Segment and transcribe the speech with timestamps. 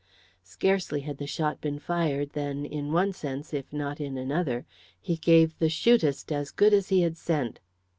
[0.41, 4.65] Scarcely had the shot been fired than, in one sense, if not in another,
[4.99, 7.59] he gave the "shootist" as good as he had sent.